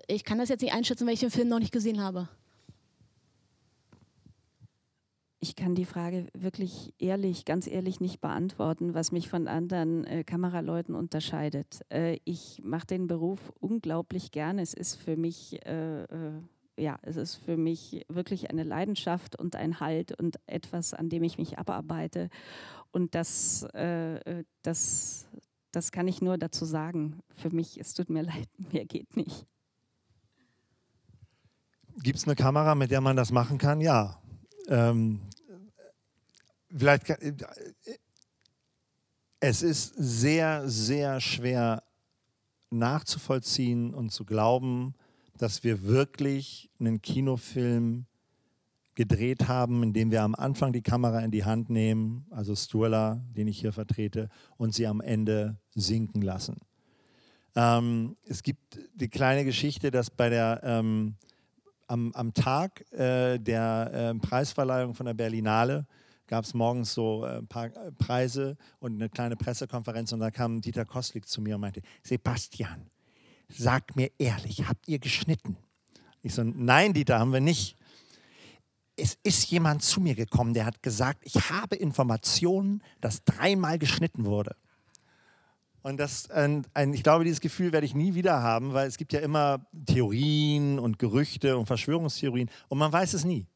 [0.09, 2.29] Ich kann das jetzt nicht einschätzen, weil ich den Film noch nicht gesehen habe.
[5.43, 10.23] Ich kann die Frage wirklich ehrlich, ganz ehrlich nicht beantworten, was mich von anderen äh,
[10.23, 11.81] Kameraleuten unterscheidet.
[11.91, 14.61] Äh, ich mache den Beruf unglaublich gerne.
[14.61, 16.43] Es ist für mich, äh, äh,
[16.77, 21.23] ja, es ist für mich wirklich eine Leidenschaft und ein Halt und etwas, an dem
[21.23, 22.29] ich mich abarbeite.
[22.93, 25.27] Und das, äh, äh, das,
[25.73, 27.21] das kann ich nur dazu sagen.
[27.35, 29.47] Für mich, es tut mir leid, mehr geht nicht.
[32.03, 33.81] Gibt es eine Kamera, mit der man das machen kann?
[33.81, 34.21] Ja.
[34.69, 35.21] Ähm,
[36.75, 37.35] vielleicht, äh,
[39.41, 41.83] es ist sehr, sehr schwer
[42.71, 44.95] nachzuvollziehen und zu glauben,
[45.39, 48.07] dass wir wirklich einen Kinofilm
[48.95, 53.25] gedreht haben, in dem wir am Anfang die Kamera in die Hand nehmen, also Sturla,
[53.35, 56.59] den ich hier vertrete, und sie am Ende sinken lassen.
[57.57, 61.17] Ähm, es gibt die kleine Geschichte, dass bei der ähm,
[61.91, 65.87] am, am Tag äh, der äh, Preisverleihung von der Berlinale
[66.29, 70.31] gab es morgens so äh, ein paar äh, Preise und eine kleine Pressekonferenz und da
[70.31, 72.89] kam Dieter Kostlik zu mir und meinte, Sebastian,
[73.49, 75.57] sag mir ehrlich, habt ihr geschnitten?
[76.23, 77.77] Ich so, nein, Dieter, haben wir nicht.
[78.95, 84.27] Es ist jemand zu mir gekommen, der hat gesagt, ich habe Informationen, dass dreimal geschnitten
[84.27, 84.55] wurde.
[85.83, 88.99] Und das, ein, ein, ich glaube, dieses Gefühl werde ich nie wieder haben, weil es
[88.99, 93.47] gibt ja immer Theorien und Gerüchte und Verschwörungstheorien und man weiß es nie.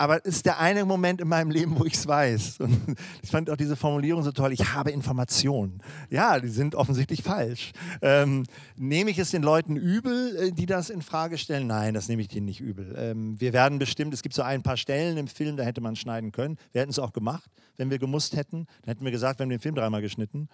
[0.00, 2.60] Aber es ist der eine Moment in meinem Leben, wo ich es weiß.
[2.60, 4.50] Und ich fand auch diese Formulierung so toll.
[4.54, 5.82] Ich habe Informationen.
[6.08, 7.72] Ja, die sind offensichtlich falsch.
[8.00, 11.66] Ähm, nehme ich es den Leuten übel, äh, die das in Frage stellen?
[11.66, 12.94] Nein, das nehme ich denen nicht übel.
[12.96, 15.96] Ähm, wir werden bestimmt, es gibt so ein paar Stellen im Film, da hätte man
[15.96, 16.56] schneiden können.
[16.72, 18.64] Wir hätten es auch gemacht, wenn wir gemusst hätten.
[18.80, 20.48] Dann hätten wir gesagt, wir haben den Film dreimal geschnitten.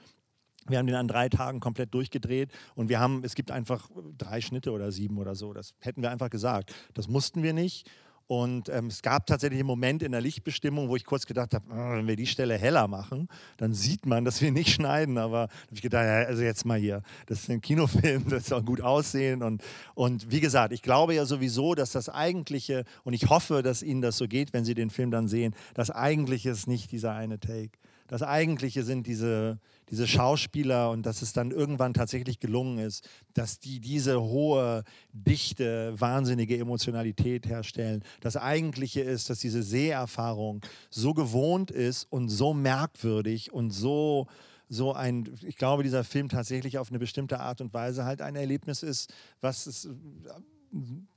[0.68, 4.40] Wir haben den an drei Tagen komplett durchgedreht und wir haben, es gibt einfach drei
[4.40, 5.52] Schnitte oder sieben oder so.
[5.52, 6.74] Das hätten wir einfach gesagt.
[6.94, 7.88] Das mussten wir nicht.
[8.28, 11.64] Und ähm, es gab tatsächlich einen Moment in der Lichtbestimmung, wo ich kurz gedacht habe,
[11.70, 15.16] oh, wenn wir die Stelle heller machen, dann sieht man, dass wir nicht schneiden.
[15.16, 18.62] Aber habe ich gedacht, ja, also jetzt mal hier, das ist ein Kinofilm, das soll
[18.62, 19.42] gut aussehen.
[19.42, 19.62] Und,
[19.94, 24.02] und wie gesagt, ich glaube ja sowieso, dass das Eigentliche, und ich hoffe, dass Ihnen
[24.02, 27.38] das so geht, wenn Sie den Film dann sehen, das Eigentliche ist nicht dieser eine
[27.38, 27.78] Take.
[28.06, 29.58] Das Eigentliche sind diese,
[29.90, 35.94] diese Schauspieler und dass es dann irgendwann tatsächlich gelungen ist, dass die diese hohe, dichte,
[35.98, 38.02] wahnsinnige Emotionalität herstellen.
[38.20, 44.26] Das Eigentliche ist, dass diese Seherfahrung so gewohnt ist und so merkwürdig und so
[44.68, 48.34] so ein, ich glaube, dieser Film tatsächlich auf eine bestimmte Art und Weise halt ein
[48.34, 49.88] Erlebnis ist, was es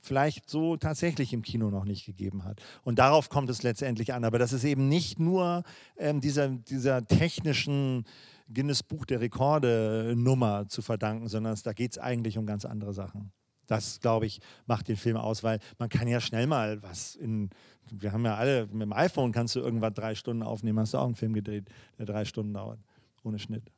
[0.00, 2.60] vielleicht so tatsächlich im Kino noch nicht gegeben hat.
[2.82, 4.24] Und darauf kommt es letztendlich an.
[4.24, 5.62] Aber das ist eben nicht nur
[5.96, 8.04] ähm, dieser, dieser technischen
[8.52, 12.92] Guinness Buch der Rekorde Nummer zu verdanken, sondern da geht es eigentlich um ganz andere
[12.92, 13.32] Sachen.
[13.66, 17.50] Das, glaube ich, macht den Film aus, weil man kann ja schnell mal was in,
[17.88, 20.98] wir haben ja alle, mit dem iPhone kannst du irgendwann drei Stunden aufnehmen, hast du
[20.98, 22.80] auch einen Film gedreht, der drei Stunden dauert,
[23.22, 23.70] ohne Schnitt.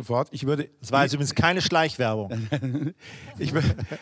[0.00, 0.28] Sofort.
[0.30, 2.30] Ich würde, das war jetzt übrigens keine Schleichwerbung.
[3.38, 3.52] ich,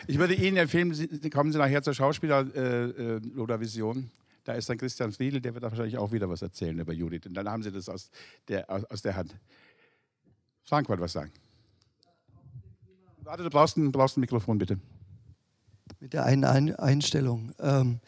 [0.07, 0.93] ich, würde Ihnen empfehlen,
[1.29, 4.09] kommen Sie nachher zur Schauspieler-Loda äh, Vision.
[4.45, 7.25] Da ist dann Christian Friedel, der wird wahrscheinlich auch wieder was erzählen über Judith.
[7.25, 8.09] Und dann haben Sie das aus
[8.47, 9.35] der, aus der Hand.
[10.63, 11.31] Frank wollte was sagen.
[13.23, 14.79] Warte, du brauchst ein, brauchst ein Mikrofon, bitte.
[15.99, 17.51] Mit der einen ein Einstellung.
[17.59, 17.99] Ähm,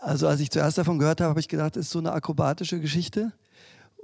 [0.00, 2.80] also als ich zuerst davon gehört habe, habe ich gedacht, das ist so eine akrobatische
[2.80, 3.32] Geschichte.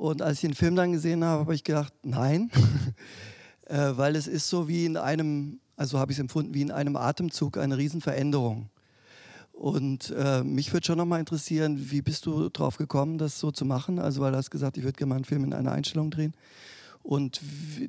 [0.00, 2.50] Und als ich den Film dann gesehen habe, habe ich gedacht, nein,
[3.66, 6.70] äh, weil es ist so wie in einem, also habe ich es empfunden, wie in
[6.70, 8.70] einem Atemzug eine Riesenveränderung.
[9.52, 13.66] Und äh, mich würde schon nochmal interessieren, wie bist du drauf gekommen, das so zu
[13.66, 13.98] machen?
[13.98, 16.32] Also, weil du hast gesagt, ich würde gerne mal einen Film in einer Einstellung drehen.
[17.02, 17.42] Und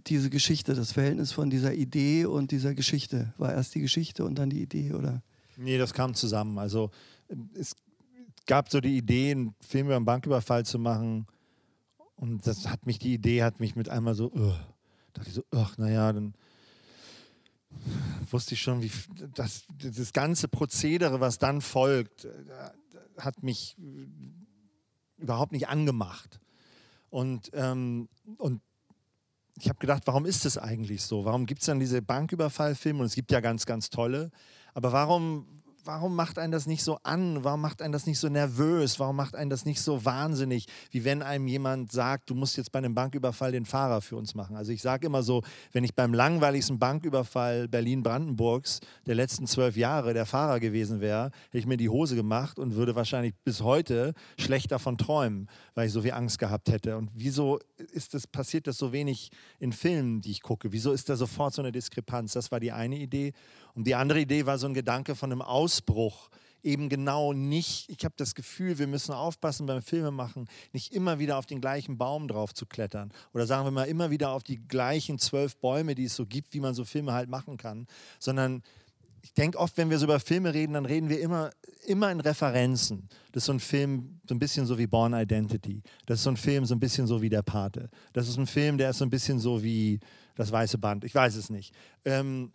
[0.08, 4.36] diese Geschichte, das Verhältnis von dieser Idee und dieser Geschichte, war erst die Geschichte und
[4.36, 5.21] dann die Idee, oder?
[5.56, 6.58] Nee, das kam zusammen.
[6.58, 6.91] Also,
[7.54, 7.74] es
[8.47, 11.26] gab so die Idee, einen Film über einen Banküberfall zu machen
[12.21, 14.53] und das hat mich, die Idee hat mich mit einmal so, uh,
[15.13, 16.36] dachte ich so, ach, naja, dann
[18.29, 18.91] wusste ich schon, wie
[19.34, 22.29] das, das ganze Prozedere, was dann folgt, äh,
[23.17, 23.75] hat mich
[25.17, 26.39] überhaupt nicht angemacht.
[27.10, 28.07] Und, ähm,
[28.38, 28.62] und
[29.57, 31.25] ich habe gedacht, warum ist das eigentlich so?
[31.25, 32.99] Warum gibt es dann diese Banküberfallfilme?
[32.99, 34.29] Und es gibt ja ganz, ganz tolle.
[34.75, 37.43] Aber warum warum macht einen das nicht so an?
[37.43, 38.99] Warum macht einen das nicht so nervös?
[38.99, 42.71] Warum macht einen das nicht so wahnsinnig, wie wenn einem jemand sagt, du musst jetzt
[42.71, 44.55] bei einem Banküberfall den Fahrer für uns machen?
[44.55, 50.13] Also ich sage immer so, wenn ich beim langweiligsten Banküberfall Berlin-Brandenburgs der letzten zwölf Jahre
[50.13, 54.13] der Fahrer gewesen wäre, hätte ich mir die Hose gemacht und würde wahrscheinlich bis heute
[54.37, 56.97] schlecht davon träumen, weil ich so viel Angst gehabt hätte.
[56.97, 57.59] Und wieso
[57.91, 60.71] ist das, passiert das so wenig in Filmen, die ich gucke?
[60.71, 62.33] Wieso ist da sofort so eine Diskrepanz?
[62.33, 63.33] Das war die eine Idee.
[63.75, 66.29] Und die andere Idee war so ein Gedanke von einem Ausbruch.
[66.63, 71.38] Eben genau nicht, ich habe das Gefühl, wir müssen aufpassen beim Filmemachen, nicht immer wieder
[71.38, 73.12] auf den gleichen Baum drauf zu klettern.
[73.34, 76.53] Oder sagen wir mal, immer wieder auf die gleichen zwölf Bäume, die es so gibt,
[76.53, 77.88] wie man so Filme halt machen kann.
[78.19, 78.62] Sondern
[79.23, 81.51] ich denke oft, wenn wir so über Filme reden, dann reden wir immer,
[81.86, 83.07] immer in Referenzen.
[83.31, 85.81] Das ist so ein Film, so ein bisschen so wie Born Identity.
[86.05, 87.89] Das ist so ein Film, so ein bisschen so wie Der Pate.
[88.13, 89.99] Das ist ein Film, der ist so ein bisschen so wie
[90.36, 91.03] Das Weiße Band.
[91.03, 91.73] Ich weiß es nicht.
[92.05, 92.51] Ähm,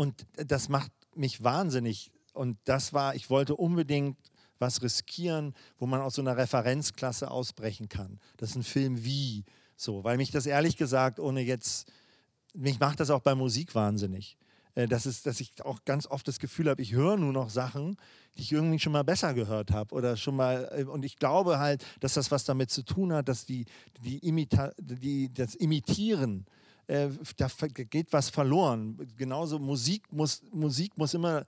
[0.00, 2.10] und das macht mich wahnsinnig.
[2.32, 4.16] Und das war, ich wollte unbedingt
[4.58, 8.18] was riskieren, wo man aus so einer Referenzklasse ausbrechen kann.
[8.38, 9.44] Das ist ein Film wie
[9.76, 11.92] so, weil mich das ehrlich gesagt, ohne jetzt,
[12.54, 14.38] mich macht das auch bei Musik wahnsinnig.
[14.74, 17.50] Äh, das ist, dass ich auch ganz oft das Gefühl habe, ich höre nur noch
[17.50, 17.98] Sachen,
[18.38, 21.58] die ich irgendwie schon mal besser gehört habe oder schon mal äh, und ich glaube
[21.58, 23.66] halt, dass das was damit zu tun hat, dass die,
[24.00, 26.59] die, Imita die das Imitieren äh,
[26.90, 28.98] da geht was verloren.
[29.16, 31.44] Genauso Musik muss, Musik muss immer.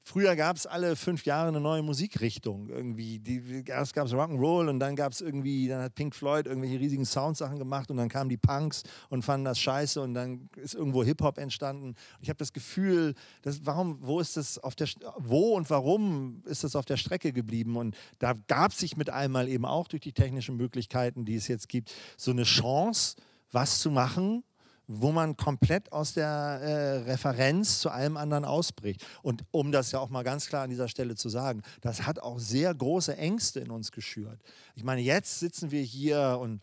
[0.00, 2.70] Früher gab es alle fünf Jahre eine neue Musikrichtung.
[2.70, 3.18] Irgendwie.
[3.18, 6.80] Die, erst gab es Rock'n'Roll und dann gab es irgendwie, dann hat Pink Floyd irgendwelche
[6.80, 10.74] riesigen Soundsachen gemacht und dann kamen die Punks und fanden das scheiße und dann ist
[10.74, 11.94] irgendwo Hip-Hop entstanden.
[12.22, 16.64] Ich habe das Gefühl, dass, warum, wo ist das auf der wo und warum ist
[16.64, 17.76] das auf der Strecke geblieben?
[17.76, 21.68] Und da gab sich mit einmal eben auch durch die technischen Möglichkeiten, die es jetzt
[21.68, 23.16] gibt, so eine Chance,
[23.52, 24.42] was zu machen,
[24.88, 29.06] wo man komplett aus der äh, Referenz zu allem anderen ausbricht.
[29.22, 32.18] Und um das ja auch mal ganz klar an dieser Stelle zu sagen, das hat
[32.18, 34.40] auch sehr große Ängste in uns geschürt.
[34.74, 36.62] Ich meine, jetzt sitzen wir hier und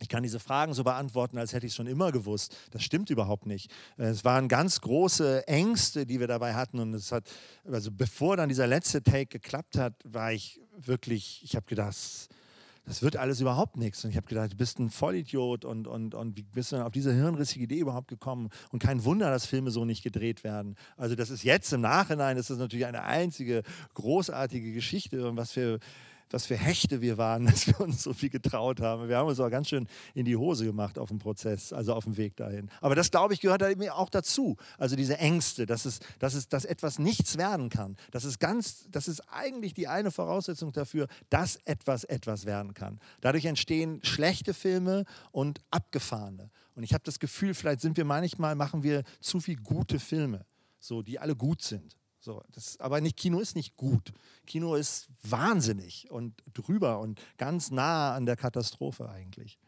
[0.00, 2.54] ich kann diese Fragen so beantworten, als hätte ich es schon immer gewusst.
[2.70, 3.70] Das stimmt überhaupt nicht.
[3.96, 6.78] Es waren ganz große Ängste, die wir dabei hatten.
[6.80, 7.24] Und es hat,
[7.64, 11.96] also bevor dann dieser letzte Take geklappt hat, war ich wirklich, ich habe gedacht,
[12.86, 14.04] das wird alles überhaupt nichts.
[14.04, 16.84] Und ich habe gedacht, du bist ein Vollidiot und, und, und wie bist du denn
[16.84, 18.48] auf diese hirnrissige Idee überhaupt gekommen?
[18.70, 20.76] Und kein Wunder, dass Filme so nicht gedreht werden.
[20.96, 25.50] Also das ist jetzt im Nachhinein, das ist natürlich eine einzige großartige Geschichte und was
[25.52, 25.80] für
[26.30, 29.08] was für Hechte wir waren, dass wir uns so viel getraut haben.
[29.08, 32.04] Wir haben uns auch ganz schön in die Hose gemacht auf dem Prozess, also auf
[32.04, 32.70] dem Weg dahin.
[32.80, 34.56] Aber das, glaube ich, gehört halt auch dazu.
[34.78, 37.96] Also diese Ängste, dass, es, dass, es, dass etwas nichts werden kann.
[38.10, 43.00] Das ist, ganz, das ist eigentlich die eine Voraussetzung dafür, dass etwas etwas werden kann.
[43.20, 46.50] Dadurch entstehen schlechte Filme und abgefahrene.
[46.74, 50.44] Und ich habe das Gefühl, vielleicht sind wir manchmal, machen wir zu viel gute Filme,
[50.78, 51.96] so, die alle gut sind.
[52.26, 54.12] So, das, aber nicht, Kino ist nicht gut.
[54.46, 59.60] Kino ist wahnsinnig und drüber und ganz nah an der Katastrophe eigentlich.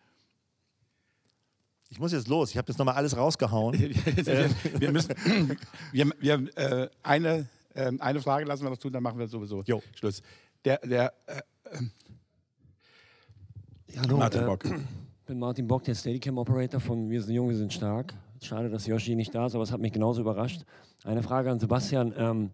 [1.88, 2.51] Ich muss jetzt los.
[2.51, 3.79] Ich habe jetzt nochmal alles rausgehauen.
[3.79, 5.14] wir müssen,
[5.92, 9.62] wir, wir, äh, eine, äh, eine Frage lassen wir noch tun, dann machen wir sowieso
[9.62, 9.81] jo.
[9.94, 10.21] Schluss.
[10.64, 11.40] Der, der äh,
[13.94, 14.64] ja, hallo, Martin Bock.
[15.21, 18.14] Ich bin Martin Bock, der Steadicam Operator von Wir sind jung, wir sind stark.
[18.40, 20.62] Schade, dass Yoshi nicht da ist, aber es hat mich genauso überrascht.
[21.05, 22.14] Eine Frage an Sebastian.
[22.16, 22.51] Ähm,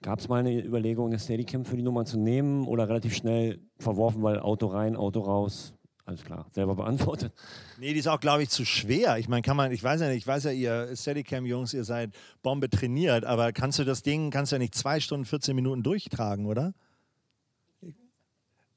[0.00, 3.58] Gab es mal eine Überlegung, eine Steadicam für die Nummer zu nehmen oder relativ schnell
[3.80, 5.74] verworfen, weil Auto rein, Auto raus?
[6.04, 7.32] Alles klar, selber beantwortet.
[7.78, 9.18] Nee, die ist auch, glaube ich, zu schwer.
[9.18, 12.14] Ich meine, kann man, ich weiß ja nicht, ich weiß ja, ihr Steadicam-Jungs, ihr seid
[12.42, 15.82] Bombe trainiert, aber kannst du das Ding, kannst du ja nicht zwei Stunden, 14 Minuten
[15.82, 16.74] durchtragen, oder?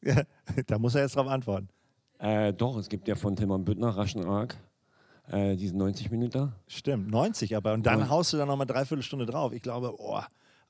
[0.66, 1.70] Da muss er jetzt drauf antworten.
[2.18, 4.58] Äh, doch, es gibt ja von Tilman Büttner Raschen Arc
[5.32, 6.52] äh, diesen 90 Minuten.
[6.68, 7.74] Stimmt, 90 aber.
[7.74, 9.54] Und dann und haust du dann nochmal dreiviertel Stunde drauf.
[9.54, 10.20] Ich glaube, oh.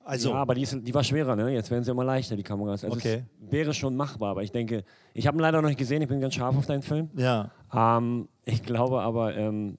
[0.03, 1.51] Also ja, aber die, ist, die war schwerer, ne?
[1.51, 2.83] Jetzt werden sie immer leichter, die Kameras.
[2.83, 3.23] Also okay.
[3.39, 6.19] wäre schon machbar, aber ich denke, ich habe ihn leider noch nicht gesehen, ich bin
[6.19, 7.09] ganz scharf auf deinen Film.
[7.15, 7.51] Ja.
[7.71, 9.77] Ähm, ich glaube aber, ähm,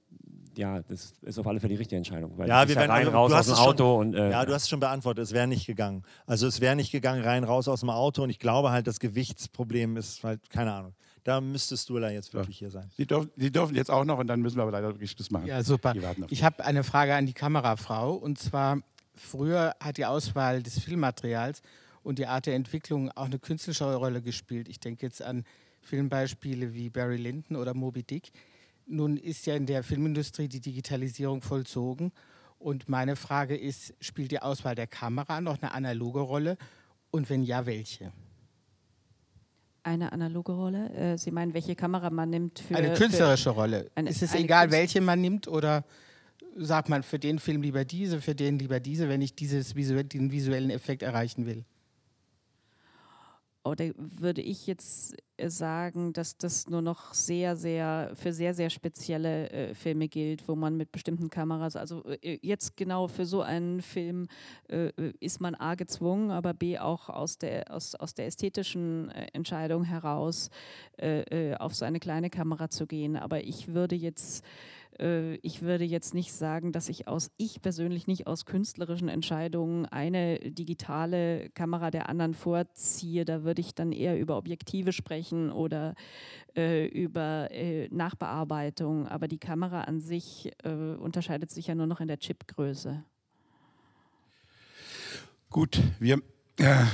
[0.56, 2.36] ja, das ist auf alle Fälle die richtige Entscheidung.
[2.36, 3.84] Weil ja, wir werden rein, raus aus dem Auto.
[3.84, 6.04] Schon, und, äh, ja, du hast es schon beantwortet, es wäre nicht gegangen.
[6.26, 9.00] Also es wäre nicht gegangen, rein, raus aus dem Auto und ich glaube halt, das
[9.00, 10.94] Gewichtsproblem ist halt, keine Ahnung.
[11.24, 12.66] Da müsstest du da jetzt wirklich ja.
[12.66, 12.90] hier sein.
[12.96, 15.30] Sie dürfen, Sie dürfen jetzt auch noch und dann müssen wir aber leider wirklich Schluss
[15.30, 15.46] machen.
[15.46, 15.94] Ja, super.
[16.30, 18.80] Ich habe eine Frage an die Kamerafrau und zwar,
[19.14, 21.62] früher hat die Auswahl des Filmmaterials
[22.02, 24.68] und die Art der Entwicklung auch eine künstlerische Rolle gespielt.
[24.68, 25.44] Ich denke jetzt an
[25.82, 28.32] Filmbeispiele wie Barry Lyndon oder Moby Dick.
[28.86, 32.12] Nun ist ja in der Filmindustrie die Digitalisierung vollzogen
[32.58, 36.56] und meine Frage ist, spielt die Auswahl der Kamera noch eine analoge Rolle
[37.10, 38.12] und wenn ja, welche?
[39.82, 40.90] Eine analoge Rolle?
[40.94, 42.76] Äh, Sie meinen, welche Kamera man nimmt für.
[42.76, 43.90] Eine künstlerische für Rolle.
[43.94, 45.84] Eine, ist es egal, welche man nimmt oder
[46.56, 50.04] sagt man für den Film lieber diese, für den lieber diese, wenn ich dieses visuell,
[50.04, 51.64] den visuellen Effekt erreichen will?
[53.64, 58.70] Oder würde ich jetzt äh, sagen, dass das nur noch sehr, sehr für sehr, sehr
[58.70, 63.40] spezielle äh, Filme gilt, wo man mit bestimmten Kameras, also äh, jetzt genau für so
[63.40, 64.26] einen Film
[64.68, 69.10] äh, äh ist man A gezwungen, aber B auch aus der, aus, aus der ästhetischen
[69.10, 70.50] äh, Entscheidung heraus
[71.58, 73.16] auf so eine kleine Kamera zu gehen.
[73.16, 74.44] Aber ich würde jetzt
[74.98, 79.86] äh, ich würde jetzt nicht sagen, dass ich aus, ich persönlich nicht aus künstlerischen Entscheidungen
[79.86, 83.24] eine digitale Kamera der anderen vorziehe.
[83.24, 85.94] Da würde ich dann eher über Objektive sprechen oder
[86.56, 89.08] äh, über äh, Nachbearbeitung.
[89.08, 93.04] Aber die Kamera an sich äh, unterscheidet sich ja nur noch in der Chipgröße.
[95.50, 96.22] Gut, wir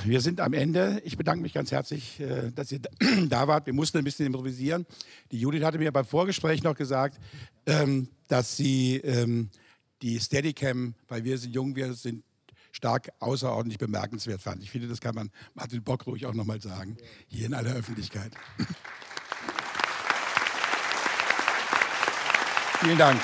[0.05, 1.01] wir sind am Ende.
[1.05, 2.81] Ich bedanke mich ganz herzlich, äh, dass ihr
[3.29, 3.67] da wart.
[3.67, 4.87] Wir mussten ein bisschen improvisieren.
[5.31, 7.21] Die Judith hatte mir beim Vorgespräch noch gesagt,
[7.67, 9.51] ähm, dass sie ähm,
[10.01, 12.25] die Steadicam, weil wir sind jung, wir sind
[12.73, 14.63] stark außerordentlich bemerkenswert fand.
[14.63, 16.97] Ich finde, das kann man Martin Bock ruhig auch nochmal sagen,
[17.27, 18.33] hier in aller Öffentlichkeit.
[22.81, 23.21] Vielen Dank.